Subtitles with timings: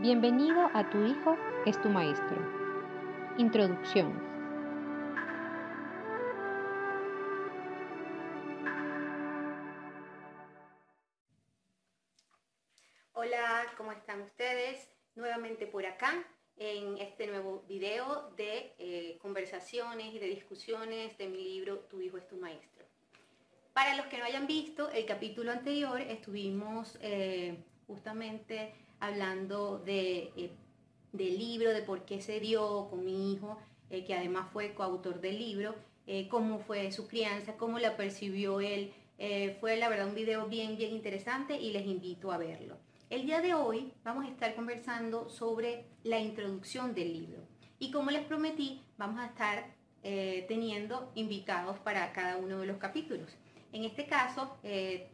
[0.00, 2.36] Bienvenido a Tu Hijo es tu Maestro.
[3.38, 4.12] Introducción.
[13.12, 14.90] Hola, ¿cómo están ustedes?
[15.14, 16.12] Nuevamente por acá
[16.56, 22.18] en este nuevo video de eh, conversaciones y de discusiones de mi libro Tu Hijo
[22.18, 22.84] es tu Maestro.
[23.72, 28.74] Para los que no hayan visto el capítulo anterior, estuvimos eh, justamente
[29.06, 30.50] hablando de, eh,
[31.12, 33.58] del libro, de por qué se dio con mi hijo,
[33.90, 35.74] eh, que además fue coautor del libro,
[36.06, 38.92] eh, cómo fue su crianza, cómo la percibió él.
[39.60, 42.76] fue la verdad un video bien, bien interesante y les invito a verlo.
[43.10, 47.38] El día de hoy vamos a estar conversando sobre la introducción del libro.
[47.78, 53.30] Y como les prometí, vamos a estar teniendo invitados para cada uno de los capítulos.
[53.72, 54.58] En este caso,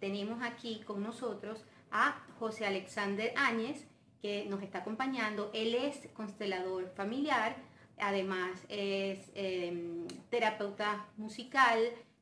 [0.00, 3.86] tenemos aquí con nosotros a José Alexander Áñez,
[4.20, 5.50] que nos está acompañando.
[5.54, 7.56] Él es constelador familiar,
[7.98, 11.78] además es em, terapeuta musical,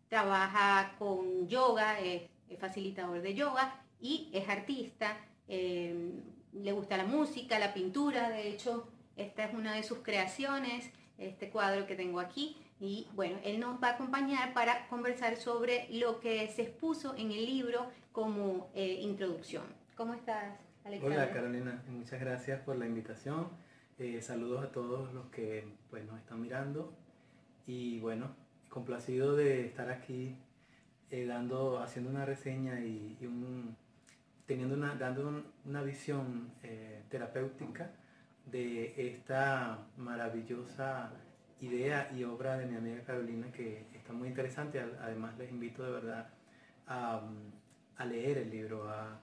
[0.09, 2.23] trabaja con yoga, es,
[2.59, 5.19] facilitador de yoga y es artista.
[5.49, 6.13] Em,
[6.53, 11.51] le gusta la música, la pintura, de hecho, esta es una de sus creaciones, este
[11.51, 12.57] cuadro que tengo aquí.
[12.81, 17.33] Y bueno, él nos va a acompañar para conversar sobre lo que se expuso en
[17.33, 19.65] el libro como eh, introducción.
[19.97, 20.57] ¿Cómo estás,
[21.03, 21.83] Hola, Carolina.
[21.89, 23.49] Muchas gracias por la invitación.
[23.99, 26.95] Eh, saludos a todos los que pues, nos están mirando.
[27.67, 28.35] Y bueno,
[28.71, 30.39] complacido de estar aquí
[31.11, 33.19] eh, dando, haciendo una reseña y,
[34.47, 36.53] teniendo una, dando una visión
[37.11, 37.91] terapéutica
[38.47, 41.13] de esta maravillosa
[41.61, 44.81] idea y obra de mi amiga Carolina que está muy interesante.
[45.03, 46.31] Además les invito de verdad
[46.87, 47.21] a,
[48.07, 49.21] leer el libro, a,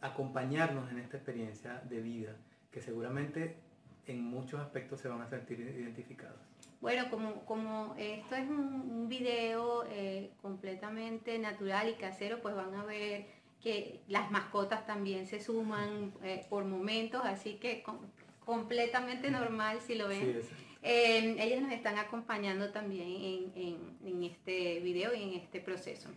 [0.00, 2.36] acompañarnos en esta experiencia de vida
[2.70, 3.56] que seguramente
[4.06, 6.40] en muchos aspectos se van a sentir identificados.
[6.80, 12.84] Bueno, como, como esto es un, video eh, completamente natural y casero, pues van a
[12.84, 13.26] ver
[13.62, 17.82] que las mascotas también se suman eh, por momentos, así que
[18.44, 20.40] completamente normal si lo ven.
[20.82, 26.10] Eh, ellas nos están acompañando también en, este video y en este proceso.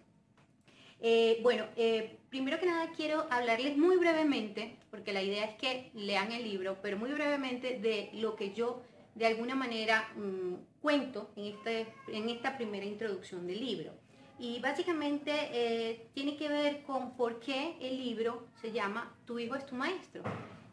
[1.01, 5.91] Eh, bueno, eh, primero que nada quiero hablarles muy brevemente, porque la idea es que
[5.95, 8.83] lean el libro, pero muy brevemente de lo que yo
[9.15, 13.93] de alguna manera mm, cuento en, este, en esta primera introducción del libro.
[14.39, 19.67] Y básicamente tiene que ver con por qué el libro se llama Tu hijo es
[19.67, 20.23] tu maestro.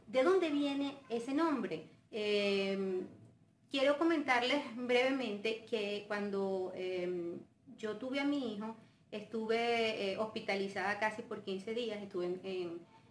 [0.07, 1.85] ¿De dónde viene ese nombre?
[2.11, 3.07] Em,
[3.71, 7.39] quiero comentarles brevemente que cuando em,
[7.77, 8.75] yo tuve a mi hijo,
[9.11, 12.27] estuve eh, hospitalizada casi por 15 días, estuve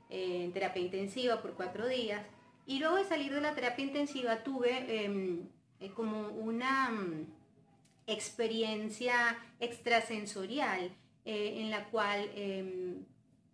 [0.10, 2.22] en, terapia intensiva por cuatro días
[2.66, 5.50] y luego de salir de la terapia intensiva tuve em,
[5.82, 7.28] eh, como una mm,
[8.08, 10.92] experiencia extrasensorial
[11.26, 12.30] eh, en la cual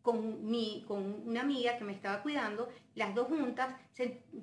[0.04, 3.74] con, mi, con una amiga que me estaba cuidando, las dos juntas,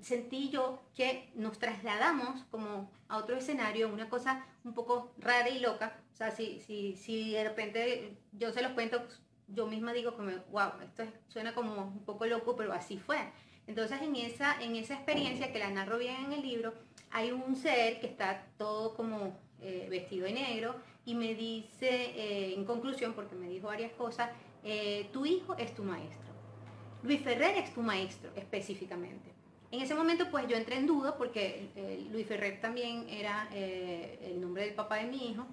[0.00, 5.60] sentí yo que nos trasladamos como a otro escenario, una cosa un poco rara y
[5.60, 6.00] loca.
[6.14, 9.06] O sea, si, si, si de repente yo se los cuento,
[9.48, 13.18] yo misma digo como, wow, esto suena como un poco loco, pero así fue.
[13.66, 16.72] Entonces en esa, en esa experiencia que la narro bien en el libro,
[17.10, 22.54] hay un ser que está todo como eh, vestido de negro y me dice, eh,
[22.54, 24.30] en conclusión, porque me dijo varias cosas,
[24.64, 26.30] eh, tu hijo es tu maestro.
[27.02, 29.30] Luis Ferrer es tu maestro específicamente.
[29.70, 34.18] En ese momento pues yo entré en duda porque eh, Luis Ferrer también era eh,
[34.22, 35.46] el nombre del papá de mi hijo,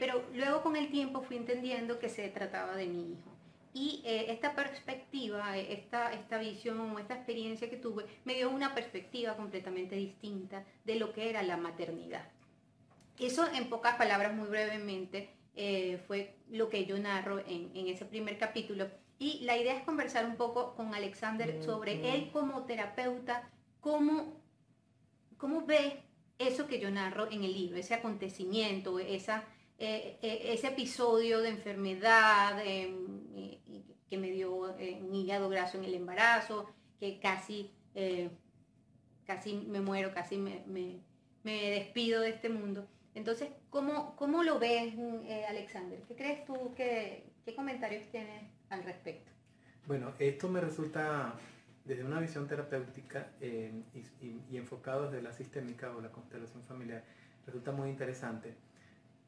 [0.00, 3.30] pero luego con el tiempo fui entendiendo que se trataba de mi hijo.
[3.72, 9.94] Y esta perspectiva, esta, esta visión, esta experiencia que tuve, me dio una perspectiva completamente
[9.94, 12.26] distinta de lo que era la maternidad.
[13.20, 18.38] Eso en pocas palabras, muy brevemente, eh, fue lo que yo narro en, ese primer
[18.38, 18.88] capítulo.
[19.18, 23.50] Y la idea es conversar un poco con Alexander sobre él como terapeuta,
[23.80, 24.40] cómo,
[25.36, 26.02] cómo ve
[26.38, 29.44] eso que yo narro en el libro, ese acontecimiento, esa,
[29.78, 36.66] eh, eh, ese episodio de enfermedad que me dio un hígado graso en el embarazo,
[36.98, 37.70] que casi,
[39.26, 40.64] casi me muero, casi me,
[41.42, 42.88] me despido de este mundo.
[43.14, 46.00] Entonces, ¿cómo, cómo lo ves, eh, Alexander?
[46.06, 46.72] ¿Qué crees tú?
[46.76, 47.24] ¿Qué
[47.56, 49.32] comentarios tienes al respecto?
[49.86, 51.34] Bueno, esto me resulta,
[51.84, 53.72] desde una visión terapéutica eh,
[54.22, 57.02] y, enfocado desde la sistémica o la constelación familiar,
[57.46, 58.54] resulta muy interesante,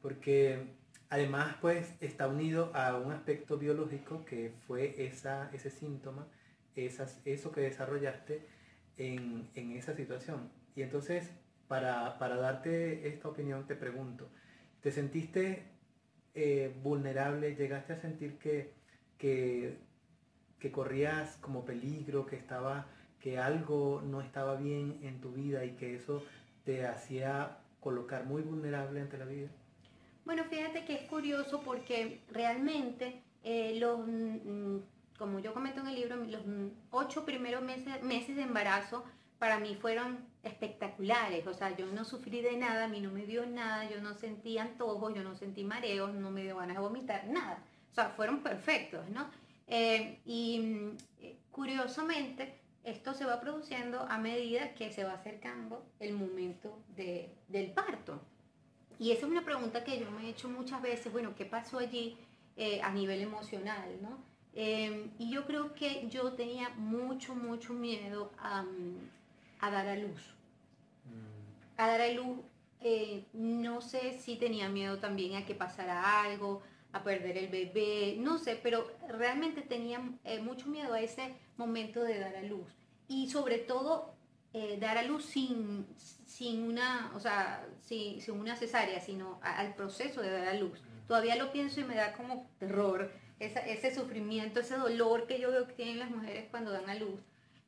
[0.01, 0.67] porque
[1.09, 6.27] además pues está unido a un aspecto biológico que fue esa, ese síntoma
[6.75, 8.45] esas, eso que desarrollaste
[8.97, 10.51] en, esa situación.
[10.75, 11.31] Y entonces,
[11.67, 14.27] para, darte esta opinión, te pregunto,
[14.81, 15.63] ¿te sentiste
[16.35, 17.55] eh, vulnerable?
[17.55, 18.73] ¿Llegaste a sentir que,
[19.17, 19.77] que,
[20.59, 22.87] que corrías como peligro, que estaba
[23.23, 26.21] que algo no estaba bien en tu vida y que eso
[26.65, 29.47] te hacía colocar muy vulnerable ante la vida?
[30.25, 34.77] Bueno, fíjate que es curioso porque realmente eh, los, mm,
[35.17, 36.41] como yo comento en el libro, los
[36.91, 39.05] ocho primeros meses, meses de embarazo
[39.43, 41.45] para mí fueron espectaculares.
[41.47, 44.13] O sea, yo no sufrí de nada, a mí no me dio nada, yo no
[44.13, 47.61] sentí antojos, yo no sentí mareos, no me dio ganas de vomitar, nada.
[47.91, 49.29] O sea, fueron perfectos, ¿no?
[49.67, 56.13] Eh, y eh, curiosamente, esto se va produciendo a medida que se va acercando el
[56.13, 58.21] momento del parto.
[58.97, 61.79] Y esa es una pregunta que yo me he hecho muchas veces, bueno, ¿qué pasó
[61.79, 62.17] allí
[62.55, 63.89] eh, a nivel emocional?
[64.01, 64.23] ¿no?
[64.55, 68.63] Y yo creo que yo tenía mucho, mucho miedo a,
[69.71, 70.21] dar a luz.
[71.77, 72.39] A dar a luz,
[72.81, 76.61] eh, no sé si tenía miedo también a que pasara algo,
[76.91, 82.03] a perder el bebé, no sé, pero realmente tenía eh, mucho miedo a ese momento
[82.03, 82.67] de dar a luz.
[83.07, 84.13] Y sobre todo,
[84.53, 90.21] eh, dar a luz sin, sin una, o sea, sin, una cesárea, sino al proceso
[90.21, 90.79] de dar a luz.
[91.07, 95.67] Todavía lo pienso y me da como terror, ese sufrimiento, ese dolor que yo veo
[95.67, 97.19] que tienen las mujeres cuando dan a luz.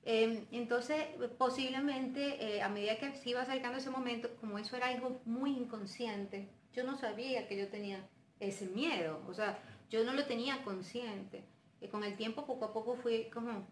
[0.06, 1.04] Em, entonces,
[1.38, 5.52] posiblemente eh, a medida que se iba acercando ese momento, como eso era algo muy
[5.58, 8.08] inconsciente, yo no sabía que yo tenía
[8.40, 9.58] ese miedo, o sea,
[9.90, 11.44] yo no lo tenía consciente.
[11.82, 13.66] Y con el tiempo, poco a poco fui como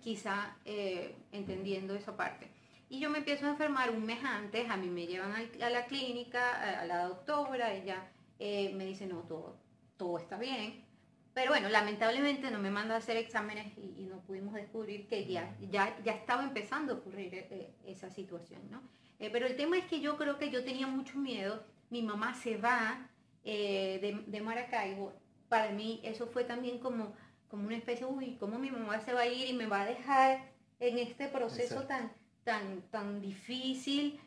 [0.00, 2.48] quizá eh, entendiendo esa parte.
[2.88, 5.86] Y yo me empiezo a enfermar un mes antes, a mí me llevan a la
[5.86, 9.56] clínica, a la doctora, ella eh, me dice, no, todo,
[9.98, 10.87] todo está bien.
[11.38, 15.54] Pero bueno, lamentablemente no me manda a hacer exámenes y, no pudimos descubrir que ya,
[15.70, 18.82] ya, ya estaba empezando a ocurrir eh, esa situación, ¿no?
[19.32, 22.56] pero el tema es que yo creo que yo tenía mucho miedo, mi mamá se
[22.56, 23.08] va
[23.44, 25.12] de, de Maracaibo,
[25.48, 27.14] para mí eso fue también como
[27.48, 29.86] como una especie, uy, ¿cómo mi mamá se va a ir y me va a
[29.86, 30.50] dejar
[30.80, 32.12] en este proceso tan,
[32.44, 34.20] tan, tan difícil?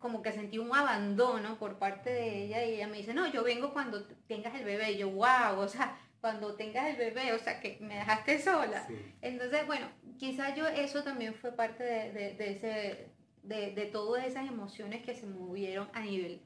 [0.00, 3.44] Como que sentí un abandono por parte de ella y ella me dice, no, yo
[3.44, 4.92] vengo cuando tengas el bebé.
[4.92, 8.86] Y yo, wow, o sea, cuando tengas el bebé, o sea, que me dejaste sola.
[9.22, 9.86] Entonces, bueno,
[10.18, 13.10] quizás yo eso también fue parte de, de, ese,
[13.42, 16.42] de, de, todas esas emociones que se movieron a nivel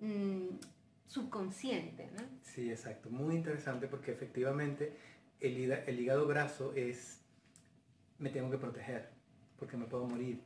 [0.00, 0.58] mm,
[1.06, 2.10] subconsciente.
[2.16, 2.22] ¿no?
[2.42, 3.10] Sí, exacto.
[3.10, 4.96] Muy interesante porque efectivamente
[5.40, 7.22] el, el hígado graso es,
[8.18, 9.10] me tengo que proteger
[9.58, 10.42] porque me puedo morir.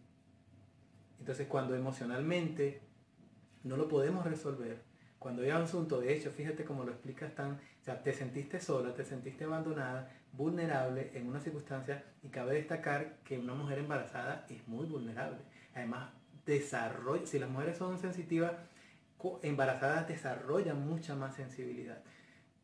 [1.22, 2.80] Entonces cuando emocionalmente
[3.62, 4.82] no lo podemos resolver,
[5.20, 8.58] cuando hay un asunto, de hecho, fíjate cómo lo explicas tan, o sea, te sentiste
[8.58, 14.46] sola, te sentiste abandonada, vulnerable en una circunstancia y cabe destacar que una mujer embarazada
[14.50, 15.38] es muy vulnerable.
[15.76, 16.10] Además,
[16.44, 18.54] desarrolla, si las mujeres son sensitivas,
[19.42, 22.02] embarazadas desarrollan mucha más sensibilidad.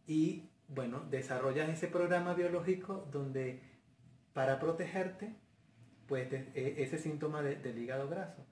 [0.09, 3.63] Y bueno, desarrollas ese programa biológico donde
[4.33, 5.33] para protegerte,
[6.09, 8.45] pues ese síntoma del hígado graso.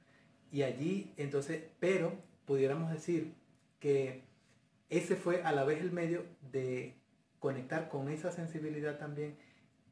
[0.53, 2.12] Y allí, entonces, pero
[2.44, 3.35] pudiéramos decir
[3.81, 4.23] que
[4.91, 6.94] ese fue a la vez el medio de
[7.41, 9.37] conectar con esa sensibilidad también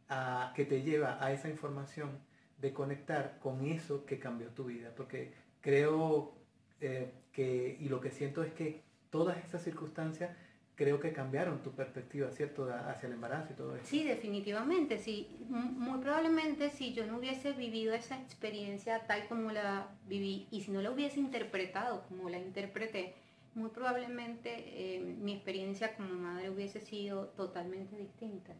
[0.08, 2.10] a, que te lleva a esa información,
[2.58, 4.92] de conectar con eso que cambió tu vida.
[4.96, 6.34] Porque creo
[6.80, 10.36] eh, que, y lo que siento es que todas esas circunstancias
[10.74, 13.84] creo que cambiaron tu perspectiva, ¿cierto?, hacia el embarazo y todo eso.
[13.86, 15.28] Sí, definitivamente, sí.
[15.48, 20.72] Muy probablemente si yo no hubiese vivido esa experiencia tal como la viví y si
[20.72, 23.14] no la hubiese interpretado como la interpreté,
[23.54, 28.52] muy probablemente eh, mi experiencia como madre hubiese sido totalmente distinta.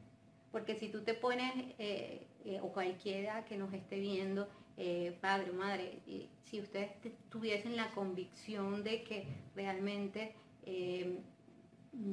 [0.53, 2.29] Porque si tú te pones, eh,
[2.63, 5.99] o cualquiera que nos esté viendo, eh, padre o madre,
[6.45, 6.91] si ustedes
[7.29, 10.33] tuviesen la convicción de que realmente
[10.65, 11.19] eh,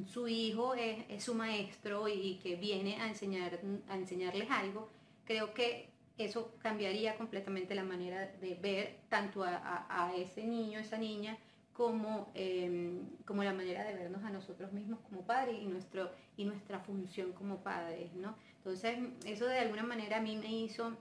[0.06, 4.88] su hijo es, su maestro y que viene a, enseñar, a enseñarles algo,
[5.24, 11.38] creo que eso cambiaría completamente la manera de ver tanto a, ese niño, esa niña,
[11.72, 16.44] como, em, como la manera de vernos a nosotros mismos como padres y, nuestro, y
[16.44, 18.36] nuestra función como padres, ¿no?
[18.58, 20.92] Entonces, eso de alguna manera a mí me hizo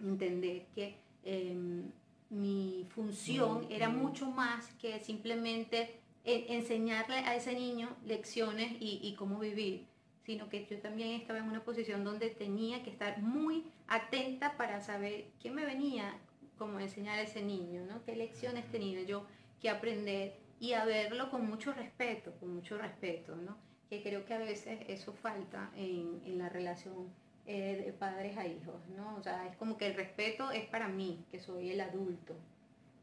[0.00, 1.90] entender que em,
[2.30, 9.86] mi función era mucho más que simplemente enseñarle a ese niño lecciones y, cómo vivir,
[10.24, 14.80] sino que yo también estaba en una posición donde tenía que estar muy atenta para
[14.80, 16.18] saber qué me venía
[16.56, 18.04] como enseñar a ese niño, ¿no?
[18.04, 19.26] qué lecciones tenía yo
[19.60, 23.58] que aprender y a verlo con mucho respeto, con mucho respeto, ¿no?
[23.90, 27.12] que creo que a veces eso falta en, en la relación
[27.46, 29.16] eh, de padres a hijos, ¿no?
[29.16, 32.34] O sea, es como que el respeto es para mí, que soy el adulto,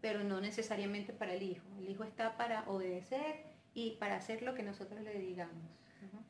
[0.01, 1.65] pero no necesariamente para el hijo.
[1.79, 3.43] El hijo está para obedecer
[3.73, 5.63] y para hacer lo que nosotros le digamos.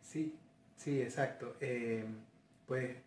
[0.02, 0.36] Sí,
[0.76, 1.56] sí, exacto.
[1.62, 2.06] Eh,
[2.68, 2.98] pues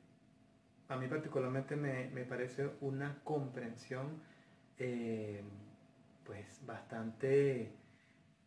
[0.89, 4.23] a mí particularmente me, parece una comprensión
[4.79, 5.43] eh,
[6.25, 7.71] pues bastante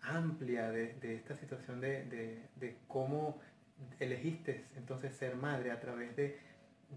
[0.02, 2.06] amplia de, esta situación de,
[2.56, 3.40] de, cómo
[4.00, 6.38] elegiste entonces ser madre a través de,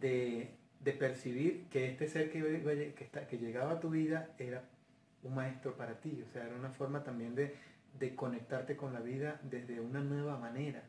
[0.00, 4.64] de, percibir que este ser que, que, está, que llegaba a tu vida era
[5.22, 7.56] un maestro para ti, o sea, era una forma también de,
[7.98, 10.82] de conectarte con la vida desde una nueva manera.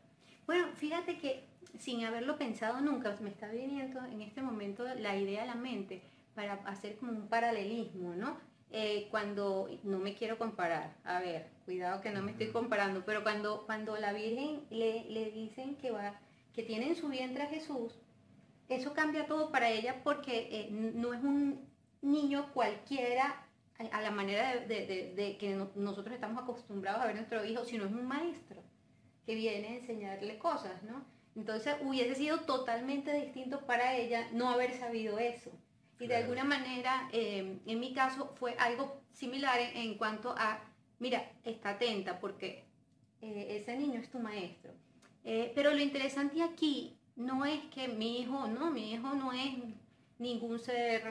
[0.46, 1.44] Bueno, fíjate que
[1.78, 6.02] sin haberlo pensado nunca, me está viniendo en este momento la idea a la mente
[6.34, 8.36] para hacer como un paralelismo, ¿no?
[8.70, 13.22] Eh, cuando no me quiero comparar, a ver, cuidado que no me estoy comparando, pero
[13.22, 16.18] cuando, cuando la Virgen le, le dicen que va,
[16.54, 17.94] que tiene en su vientre a Jesús,
[18.70, 21.60] eso cambia todo para ella porque eh, no es un
[22.00, 23.41] niño cualquiera
[23.92, 28.06] a la manera de, que nosotros estamos acostumbrados a ver nuestro hijo, sino es un
[28.06, 28.62] maestro
[29.26, 31.04] que viene a enseñarle cosas, ¿no?
[31.34, 35.50] Entonces hubiese sido totalmente distinto para ella no haber sabido eso.
[35.98, 40.60] Y de alguna manera, em, en mi caso, fue algo similar en, cuanto a,
[40.98, 42.64] mira, está atenta porque
[43.20, 44.72] eh, ese niño es tu maestro.
[45.24, 49.54] Eh, pero lo interesante aquí no es que mi hijo, no, mi hijo no es
[50.18, 51.06] ningún ser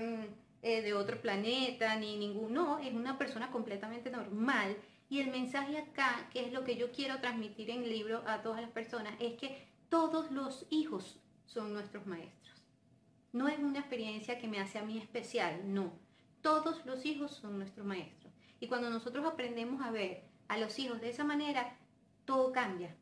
[0.61, 4.77] eh, de otro planeta, ni ningún, no, es una persona completamente normal.
[5.09, 8.41] Y el mensaje acá, que es lo que yo quiero transmitir en el libro a
[8.41, 12.63] todas las personas, es que todos los hijos son nuestros maestros.
[13.33, 15.91] No es una experiencia que me hace a mí especial, no.
[16.41, 18.31] Todos los hijos son nuestros maestros.
[18.59, 21.77] Y cuando nosotros aprendemos a ver a los hijos de esa manera,
[22.25, 22.95] todo cambia.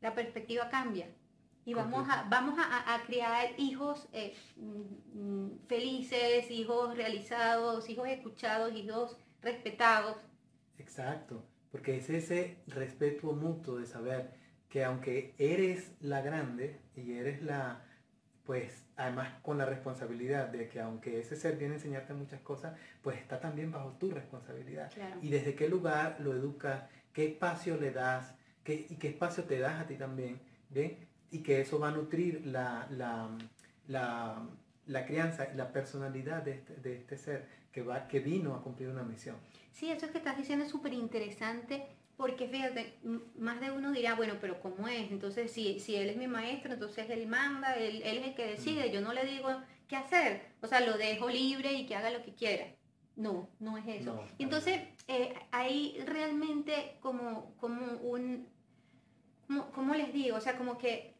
[0.00, 1.08] La perspectiva cambia.
[1.64, 9.16] Y vamos a, vamos a, criar hijos eh, mm, felices, hijos realizados, hijos escuchados, hijos
[9.42, 10.16] respetados.
[10.78, 14.32] Exacto, porque es ese respeto mutuo de saber
[14.68, 17.84] que aunque eres la grande y eres la,
[18.44, 22.76] pues además con la responsabilidad de que aunque ese ser viene a enseñarte muchas cosas,
[23.02, 24.90] pues está también bajo tu responsabilidad.
[25.20, 29.58] Y desde qué lugar lo educas, qué espacio le das, qué, y qué espacio te
[29.58, 30.40] das a ti también,
[30.70, 31.11] ¿bien?
[31.32, 33.28] Y que eso va a nutrir la, la,
[33.88, 34.40] la,
[34.86, 38.62] la crianza y la personalidad de este, de este ser que, va, que vino a
[38.62, 39.36] cumplir una misión.
[39.72, 42.98] Sí, eso que estás diciendo es súper interesante porque fíjate,
[43.36, 45.10] más de uno dirá, bueno, pero ¿cómo es?
[45.10, 48.88] Entonces, si, si él es mi maestro, entonces él manda, él, es el que decide,
[48.88, 48.92] mm.
[48.92, 49.48] yo no le digo
[49.88, 52.66] qué hacer, o sea, lo dejo libre y que haga lo que quiera.
[53.16, 54.24] No, no es eso.
[54.38, 58.46] entonces, eh, hay realmente como, como un,
[59.74, 60.36] como, les digo?
[60.36, 61.14] O sea, como que,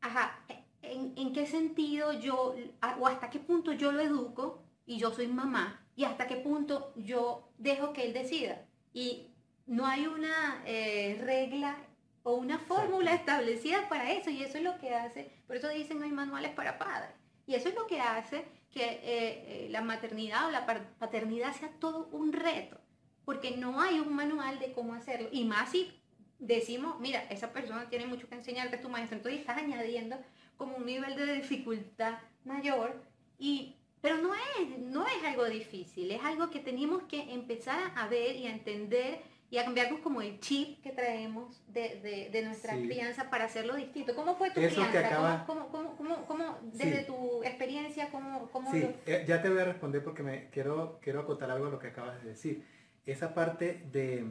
[0.00, 0.38] ajá,
[0.82, 2.54] ¿en, ¿en qué sentido yo,
[2.98, 6.92] o hasta qué punto yo lo educo y yo soy mamá, y hasta qué punto
[6.96, 8.66] yo dejo que él decida?
[8.92, 9.28] Y
[9.66, 11.76] no hay una eh, regla
[12.22, 15.98] o una fórmula establecida para eso y eso es lo que hace, por eso dicen
[15.98, 17.10] no hay manuales para padres.
[17.46, 20.66] Y eso es lo que hace que eh, eh, la maternidad o la
[20.98, 22.78] paternidad sea todo un reto,
[23.24, 25.28] porque no hay un manual de cómo hacerlo.
[25.32, 25.97] Y más si
[26.38, 30.16] decimos, mira, esa persona tiene mucho que enseñarte, es tu maestro, entonces estás añadiendo
[30.56, 33.02] como un nivel de dificultad mayor,
[33.38, 38.08] y, pero no es, no es algo difícil, es algo que tenemos que empezar a
[38.08, 42.74] ver y a entender y a cambiarnos como el chip que traemos de, de, nuestra
[42.76, 44.14] crianza para hacerlo distinto.
[44.14, 45.44] ¿Cómo fue tu crianza?
[45.46, 49.64] ¿Cómo, cómo, cómo, cómo, desde tu experiencia, cómo, cómo Sí, eh, ya te voy a
[49.64, 52.62] responder porque me quiero, quiero acotar algo a lo que acabas de decir.
[53.06, 54.26] Esa parte de,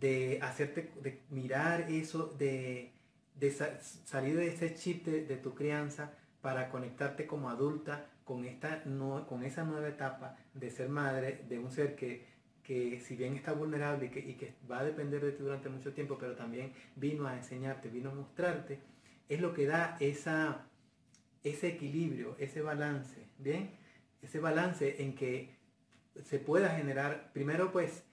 [0.00, 2.92] de hacerte, de mirar eso, de,
[3.34, 9.26] de salir de ese chip de, tu crianza para conectarte como adulta con, esta, no,
[9.26, 12.32] con esa nueva etapa de ser madre de un ser que
[12.62, 16.16] que si bien está vulnerable y que, va a depender de ti durante mucho tiempo,
[16.18, 18.78] pero también vino a enseñarte, vino a mostrarte,
[19.28, 20.66] es lo que da esa,
[21.42, 23.70] ese equilibrio, ese balance, ¿bien?
[24.20, 25.56] Ese balance en que
[26.24, 28.04] se pueda generar, primero pues,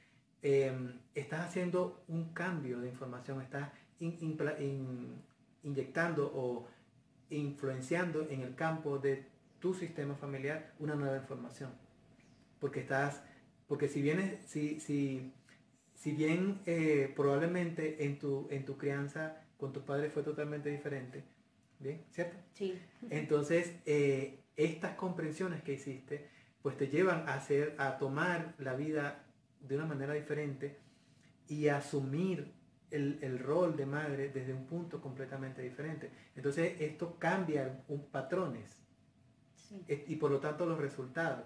[0.42, 3.70] em, estás haciendo un cambio de información, estás
[5.64, 6.68] inyectando o
[7.30, 9.26] influenciando en el campo de
[9.60, 11.72] tu sistema familiar una nueva información,
[12.60, 13.22] porque estás
[13.70, 15.32] porque si bien, si, si,
[15.94, 21.24] si bien eh, probablemente en tu, en tu crianza con tu padre fue totalmente diferente,
[21.78, 22.04] ¿bien?
[22.10, 22.36] ¿Cierto?
[22.54, 22.82] Sí.
[23.12, 26.30] Entonces, eh, estas comprensiones que hiciste,
[26.64, 29.24] pues te llevan a, hacer, a tomar la vida
[29.60, 30.78] de una manera diferente
[31.48, 32.54] y asumir
[32.92, 36.12] el, rol de madre desde un punto completamente diferente.
[36.36, 38.84] Entonces esto cambia un, patrones
[39.88, 41.46] y por lo tanto los resultados.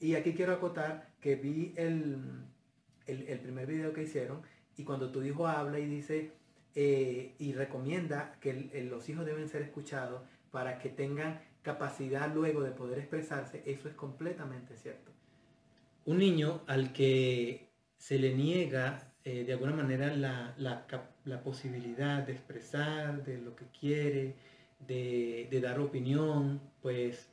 [0.00, 2.44] Y aquí quiero acotar que vi el,
[3.06, 4.42] el, primer video que hicieron
[4.76, 6.32] y cuando tu hijo habla y dice
[6.74, 12.72] eh, y recomienda que los hijos deben ser escuchados para que tengan capacidad luego de
[12.72, 15.11] poder expresarse, eso es completamente cierto.
[16.04, 22.32] Un niño al que se le niega eh, de alguna manera la, la, posibilidad de
[22.32, 24.34] expresar de lo que quiere,
[24.80, 27.28] de, dar opinión, pues,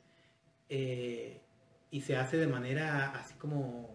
[0.68, 1.40] eh,
[1.90, 3.90] y se hace de manera así como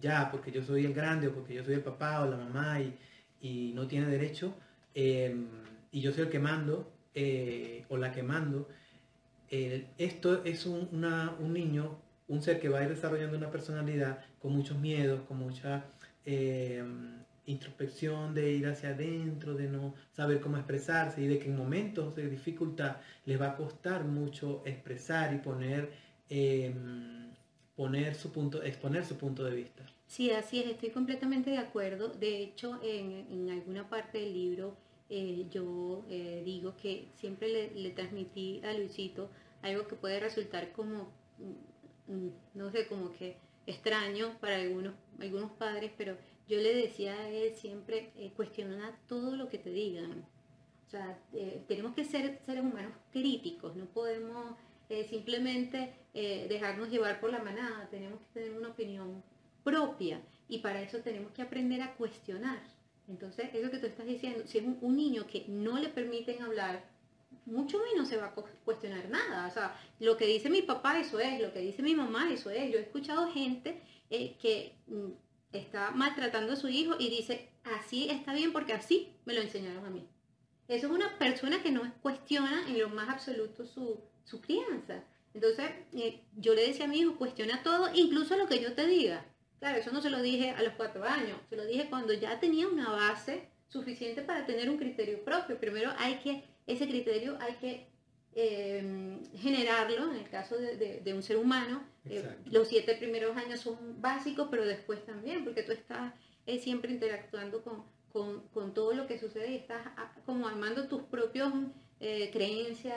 [0.00, 2.80] ya, porque yo soy el grande o porque yo soy el papá o la mamá
[2.80, 2.96] y,
[3.40, 4.54] y no tiene derecho,
[4.94, 5.48] em,
[5.90, 8.68] y yo soy el que mando eh, o la que mando,
[9.98, 10.88] esto es un,
[11.40, 11.98] un niño,
[12.32, 15.84] un ser que va a ir desarrollando una personalidad con muchos miedos, con mucha
[16.24, 21.56] em, introspección, de ir hacia adentro, de no saber cómo expresarse y de que en
[21.56, 22.96] momentos de dificultad
[23.26, 25.90] les va a costar mucho expresar y poner,
[26.30, 27.32] em,
[27.76, 29.84] poner su punto, exponer su punto de vista.
[30.06, 32.08] Sí, así es, estoy completamente de acuerdo.
[32.08, 34.74] De hecho, en, alguna parte del libro
[35.10, 39.28] eh, yo eh, digo que siempre le, transmití a Luisito
[39.60, 41.12] algo que puede resultar como,
[42.06, 46.16] no sé, como que extraño para algunos, algunos padres, pero
[46.48, 50.26] yo le decía a él siempre, eh, cuestiona todo lo que te digan.
[50.86, 54.56] O sea, eh, tenemos que ser seres humanos críticos, no podemos
[54.88, 59.22] eh, simplemente dejarnos llevar por la manada, tenemos que tener una opinión
[59.64, 62.60] propia y para eso tenemos que aprender a cuestionar.
[63.08, 66.84] Entonces, eso que tú estás diciendo, si es un, niño que no le permiten hablar,
[67.46, 68.34] mucho menos se va a
[68.64, 69.46] cuestionar nada.
[69.48, 72.50] O sea, lo que dice mi papá, eso es, lo que dice mi mamá, eso
[72.50, 72.70] es.
[72.70, 75.10] Yo he escuchado gente que mm,
[75.52, 79.86] está maltratando a su hijo y dice, así está bien porque así me lo enseñaron
[79.86, 80.06] a mí.
[80.68, 85.04] Eso es una persona que no cuestiona en lo más absoluto su, su crianza.
[85.34, 88.86] Entonces, eh, yo le decía a mi hijo, cuestiona todo, incluso lo que yo te
[88.86, 89.24] diga.
[89.58, 92.40] Claro, eso no se lo dije a los cuatro años, se lo dije cuando ya
[92.40, 95.58] tenía una base suficiente para tener un criterio propio.
[95.58, 97.92] Primero hay que, ese criterio hay que
[98.34, 104.00] Em, generarlo, en el caso de, un ser humano, eh, los siete primeros años son
[104.00, 106.14] básicos, pero después también, porque tú estás
[106.46, 107.84] eh, siempre interactuando con,
[108.72, 111.52] todo lo que sucede y estás ah, como armando tus propios
[112.00, 112.96] eh, creencias,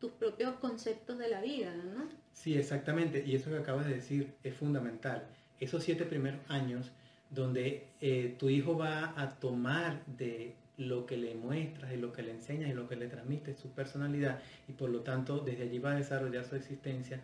[0.00, 2.08] tus propios conceptos de la vida, ¿no?
[2.32, 5.28] Sí, exactamente, y eso que acabas de decir es fundamental.
[5.60, 6.90] Esos siete primeros años
[7.30, 7.86] donde
[8.38, 12.70] tu hijo va a tomar de lo que le muestras y lo que le enseñas
[12.70, 15.96] y lo que le transmites, su personalidad, y por lo tanto desde allí va a
[15.96, 17.20] desarrollar su existencia,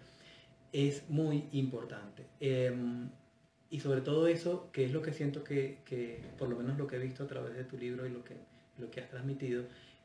[0.72, 2.26] es muy importante.
[2.38, 3.08] Em,
[3.70, 6.86] y sobre todo eso, que es lo que siento que, que, por lo menos lo
[6.86, 8.34] que he visto a través de tu libro y lo que,
[8.78, 9.64] lo que has transmitido,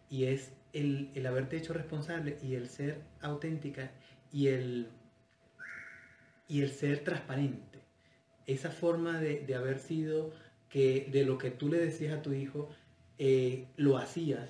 [0.09, 3.91] y es el, el haberte hecho responsable y el ser auténtica
[4.31, 4.87] y el,
[6.47, 7.79] y el ser transparente.
[8.47, 10.31] Esa forma de, de haber sido
[10.69, 12.69] que de lo que tú le decías a tu hijo,
[13.23, 14.49] eh, lo hacías,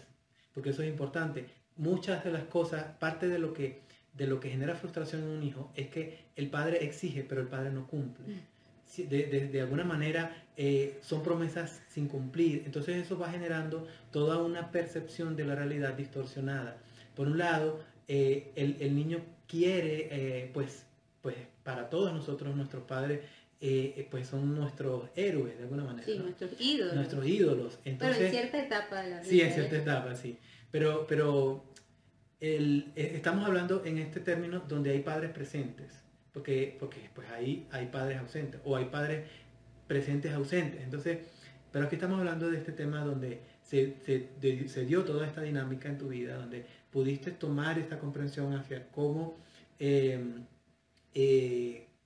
[0.54, 1.46] porque eso es importante.
[1.76, 3.82] Muchas de las cosas, parte de lo que,
[4.14, 7.50] de lo que genera frustración en un hijo es que el padre exige, pero el
[7.50, 8.26] padre no cumple.
[8.26, 9.10] Mm.
[9.10, 12.64] De, alguna manera eh, son promesas sin cumplir.
[12.66, 16.78] Entonces eso va generando toda una percepción de la realidad distorsionada.
[17.14, 20.86] Por un lado, eh, el, niño quiere, pues,
[21.22, 23.20] pues para todos nosotros, nuestros padres,
[23.64, 26.04] eh, eh, pues son nuestros héroes de alguna manera.
[26.04, 26.96] Sí, nuestros ídolos.
[26.96, 27.80] Nuestros ídolos.
[27.86, 29.30] Entonces, pero en cierta etapa de la vida.
[29.30, 30.40] Sí, en cierta etapa, sí.
[30.72, 31.64] Pero, pero
[32.40, 35.94] el, eh, estamos hablando en este término donde hay padres presentes,
[36.34, 39.28] porque, porque pues ahí hay padres ausentes o hay padres
[39.86, 40.82] presentes ausentes.
[40.82, 41.20] Entonces,
[41.72, 45.88] pero aquí estamos hablando de este tema donde se, se, se dio toda esta dinámica
[45.88, 49.38] en tu vida, donde pudiste tomar esta comprensión hacia cómo
[49.78, 50.20] eh,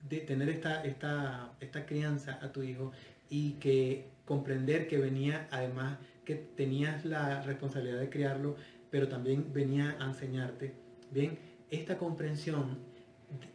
[0.08, 2.92] de tener esta, esta, esta crianza a tu hijo
[3.28, 8.56] y que comprender que venía, además que tenías la responsabilidad de criarlo,
[8.90, 10.74] pero también venía a enseñarte.
[11.10, 11.38] Bien,
[11.70, 12.78] esta comprensión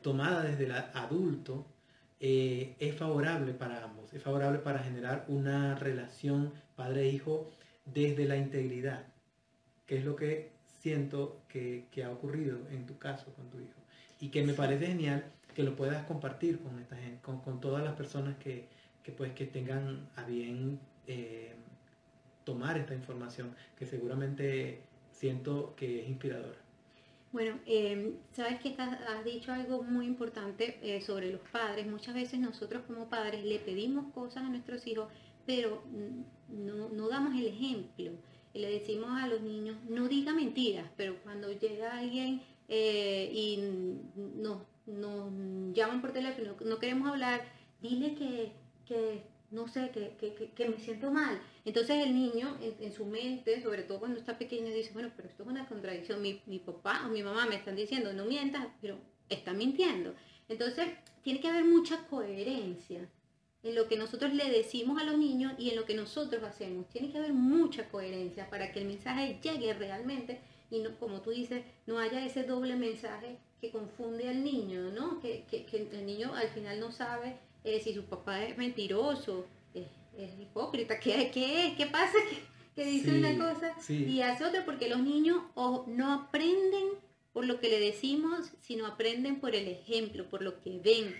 [0.01, 1.65] tomada desde el adulto
[2.19, 7.49] eh, es favorable para ambos, es favorable para generar una relación padre-hijo
[7.85, 9.05] desde la integridad,
[9.85, 13.79] que es lo que siento que, que, ha ocurrido en tu caso con tu hijo.
[14.19, 17.93] Y que me parece genial que lo puedas compartir con, esta gente, con, todas las
[17.93, 18.67] personas que,
[19.17, 21.53] pues, que tengan a bien eh,
[22.43, 26.57] tomar esta información, que seguramente siento que es inspiradora.
[27.31, 31.87] Bueno, em, sabes que has dicho algo muy importante eh, sobre los padres.
[31.87, 35.07] Muchas veces nosotros como padres le pedimos cosas a nuestros hijos,
[35.45, 35.81] pero
[36.49, 38.11] no, no damos el ejemplo.
[38.53, 43.59] Le decimos a los niños, no diga mentiras, pero cuando llega alguien eh, y
[44.15, 45.31] nos, nos
[45.73, 47.41] llaman por teléfono, no queremos hablar,
[47.81, 48.51] dile que,
[48.85, 51.41] que no sé, que, que, que, me siento mal.
[51.65, 55.43] Entonces el niño en, su mente, sobre todo cuando está pequeño, dice, bueno, pero esto
[55.43, 56.21] es una contradicción.
[56.21, 58.97] Mi, mi papá o mi mamá me están diciendo, no mientas, pero
[59.29, 60.15] está mintiendo.
[60.47, 60.87] Entonces
[61.21, 63.09] tiene que haber mucha coherencia
[63.63, 66.87] en lo que nosotros le decimos a los niños y en lo que nosotros hacemos.
[66.89, 70.39] Tiene que haber mucha coherencia para que el mensaje llegue realmente
[70.71, 75.21] y no, como tú dices, no haya ese doble mensaje que confunde al niño, ¿no?
[75.21, 79.45] Que, que, que el niño al final no sabe eh, si su papá es mentiroso,
[79.73, 79.87] es,
[80.39, 81.77] hipócrita, ¿qué, ¿qué, es?
[81.77, 82.17] ¿Qué pasa?
[82.75, 86.85] Que, dice una cosa y hace otra porque los niños o no aprenden
[87.33, 91.13] por lo que le decimos, sino aprenden por el ejemplo, por lo que ven.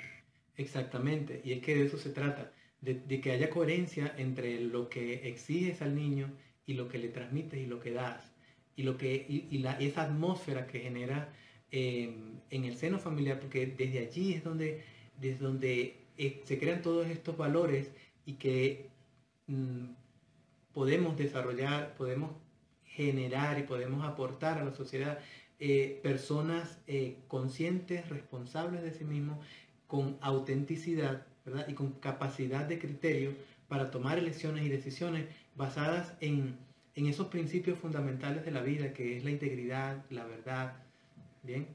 [0.55, 5.27] Exactamente, y es que de eso se trata, de, que haya coherencia entre lo que
[5.27, 6.31] exiges al niño
[6.65, 8.31] y lo que le transmites y lo que das,
[8.77, 11.33] y, lo que, y, la, esa atmósfera que genera
[11.71, 14.83] en el seno familiar, porque desde allí es donde,
[15.19, 17.89] desde donde eh, se crean todos estos valores
[18.25, 18.89] y que
[19.47, 19.85] mm,
[20.73, 22.31] podemos desarrollar, podemos
[22.85, 25.19] generar y podemos aportar a la sociedad
[25.59, 29.37] eh, personas eh, conscientes, responsables de sí mismos,
[29.87, 31.25] con autenticidad
[31.67, 33.33] y con capacidad de criterio
[33.67, 36.57] para tomar elecciones y decisiones basadas en,
[36.95, 40.83] en esos principios fundamentales de la vida, que es la integridad, la verdad.
[41.43, 41.67] Bien.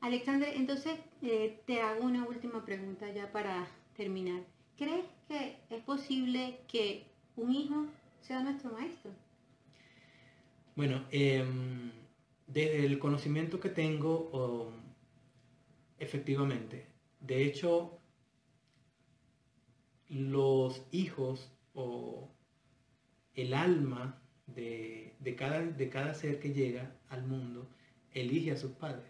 [0.00, 4.42] Alexander, entonces eh, te hago una última pregunta ya para terminar.
[4.76, 7.86] ¿Crees que es posible que un hijo
[8.20, 9.10] sea nuestro maestro?
[10.74, 11.90] Bueno, em,
[12.46, 14.70] desde el conocimiento que tengo,
[15.98, 16.86] efectivamente,
[17.20, 17.98] de hecho,
[20.08, 22.28] los hijos o
[23.34, 27.68] el alma de, cada, de cada ser que llega al mundo
[28.20, 29.06] elige a sus padres.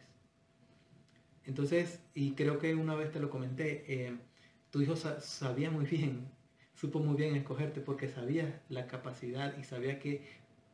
[1.45, 4.17] Entonces, y creo que una vez te lo comenté, eh,
[4.71, 6.29] tu hijo sabía muy bien,
[6.75, 10.23] supo muy bien escogerte porque sabía la capacidad y sabía que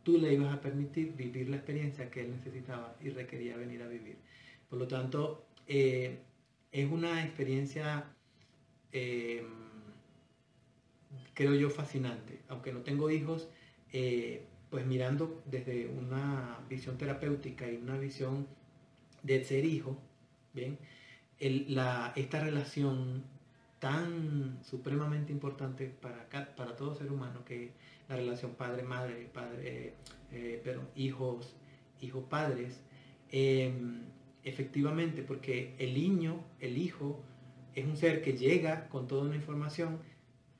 [0.02, 3.88] tú le ibas a permitir vivir la experiencia que él necesitaba y requería venir a
[3.88, 4.16] vivir.
[4.70, 6.18] Por lo tanto, eh,
[6.72, 8.06] es una experiencia,
[8.92, 9.44] eh,
[11.34, 12.40] creo yo, fascinante.
[12.48, 13.50] Aunque no tengo hijos,
[14.72, 18.48] pues mirando desde una visión terapéutica y una visión
[19.22, 19.98] de ser hijo,
[20.54, 20.78] Bien,
[21.38, 23.24] esta relación
[23.78, 27.70] tan supremamente importante para, para todo ser humano que es
[28.08, 29.94] la relación padre-madre, padre,
[30.30, 31.54] eh, pero hijos,
[32.00, 32.80] hijos-padres,
[33.30, 34.04] em,
[34.44, 37.22] efectivamente, porque el niño, el hijo,
[37.74, 39.98] es un ser que llega con toda una información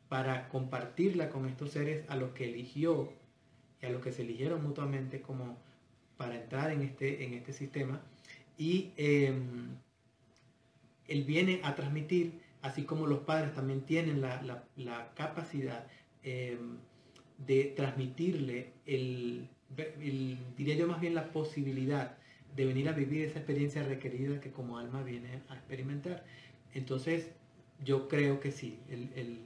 [0.09, 3.13] para compartirla con estos seres a los que eligió
[3.83, 5.59] y a los que se eligieron mutuamente como
[6.17, 8.01] para entrar en este, en este sistema
[8.57, 9.77] y em,
[11.09, 15.87] él viene a transmitir, así como los padres también tienen la, capacidad
[16.23, 16.77] em,
[17.39, 19.49] de transmitirle el,
[20.57, 22.17] diría yo más bien la posibilidad
[22.55, 26.25] de venir a vivir esa experiencia requerida que como alma viene a experimentar.
[26.75, 27.31] Entonces,
[27.85, 29.41] yo creo que sí, el,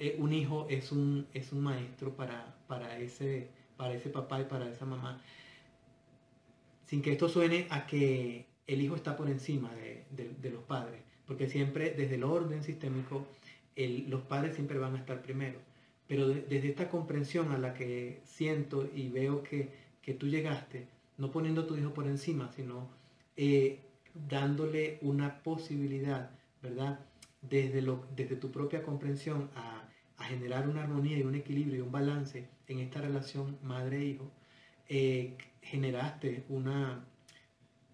[0.00, 4.44] eh, un hijo es un, es un maestro para, para, ese, para ese papá y
[4.44, 5.20] para esa mamá
[6.90, 11.48] sin que esto suene a que el hijo está por encima de, los padres, porque
[11.48, 13.28] siempre desde el orden sistémico
[14.08, 15.60] los padres siempre van a estar primero.
[16.08, 19.70] Pero desde esta comprensión a la que siento y veo que,
[20.18, 22.88] tú llegaste, no poniendo a tu hijo por encima, sino
[23.36, 23.78] eh,
[24.28, 26.98] dándole una posibilidad, ¿verdad?
[27.40, 29.88] Desde, lo, desde tu propia comprensión a,
[30.30, 34.30] generar una armonía y un equilibrio y un balance en esta relación madre-hijo,
[34.88, 37.04] eh, generaste una,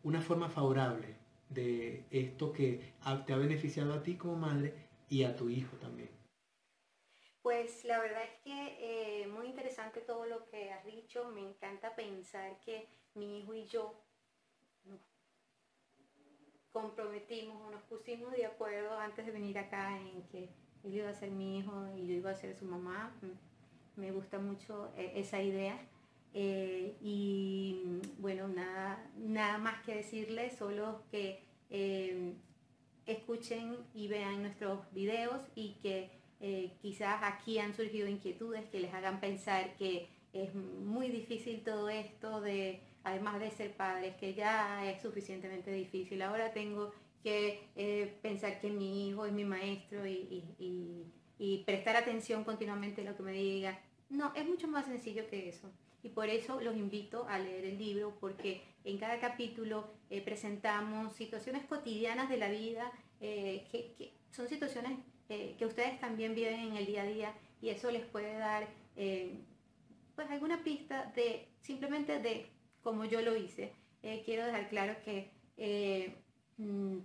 [0.02, 1.16] una forma favorable
[1.48, 2.92] de esto que
[3.26, 4.74] te ha beneficiado a ti como madre
[5.08, 6.10] y a tu hijo también.
[7.42, 11.30] Pues la verdad es que eh, muy interesante todo lo que has dicho.
[11.30, 13.94] Me encanta pensar que mi hijo y yo
[14.84, 15.00] nos
[16.72, 20.50] comprometimos o nos pusimos de acuerdo antes de venir acá en que
[20.86, 23.12] él iba a ser mi hijo y yo iba a ser su mamá.
[23.96, 25.78] Me gusta mucho eh, esa idea.
[26.34, 32.34] Eh, y bueno, nada, nada más que decirles, solo que eh,
[33.06, 36.10] escuchen y vean nuestros videos y que
[36.82, 42.42] quizás aquí han surgido inquietudes que les hagan pensar que es muy difícil todo esto
[42.42, 46.20] de, además de ser padres, que ya es suficientemente difícil.
[46.20, 46.92] Ahora tengo
[47.26, 53.22] que pensar que mi hijo es mi maestro y, prestar atención continuamente a lo que
[53.24, 53.80] me diga.
[54.08, 55.68] No, es mucho más sencillo que eso.
[56.04, 61.16] Y por eso los invito a leer el libro, porque en cada capítulo eh, presentamos
[61.16, 64.92] situaciones cotidianas de la vida, eh, que, son situaciones
[65.28, 68.68] eh, que ustedes también viven en el día a día y eso les puede dar
[70.14, 72.46] pues alguna pista de simplemente de
[72.82, 73.72] cómo yo lo hice.
[74.24, 75.32] quiero dejar claro que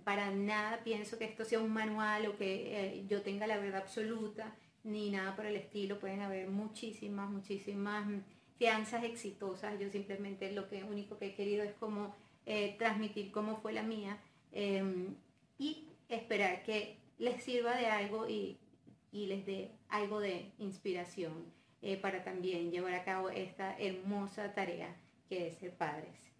[0.04, 4.54] para nada pienso que esto sea un manual o que yo tenga la verdad absoluta
[4.84, 5.98] ni nada por el estilo.
[5.98, 8.06] Pueden haber muchísimas, muchísimas
[8.58, 9.78] fianzas exitosas.
[9.78, 12.14] Yo simplemente lo que único que he querido es como
[12.46, 14.18] eh, transmitir cómo fue la mía
[14.52, 15.14] em,
[15.58, 18.58] y esperar que les sirva de algo y,
[19.12, 24.96] les dé algo de inspiración eh, para también llevar a cabo esta hermosa tarea
[25.28, 26.31] que es ser padres.